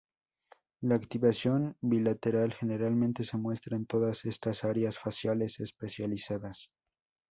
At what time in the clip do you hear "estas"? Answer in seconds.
4.25-4.63